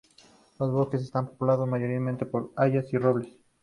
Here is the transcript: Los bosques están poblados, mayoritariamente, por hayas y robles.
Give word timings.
Los 0.59 0.71
bosques 0.71 1.03
están 1.03 1.27
poblados, 1.27 1.69
mayoritariamente, 1.69 2.25
por 2.25 2.51
hayas 2.55 2.91
y 2.91 2.97
robles. 2.97 3.31